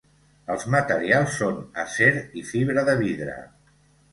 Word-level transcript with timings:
Els 0.53 0.63
materials 0.75 1.35
són 1.41 1.59
acer 1.83 2.09
i 2.41 2.45
fibra 2.53 2.89
de 2.89 2.97
vidre. 3.03 3.37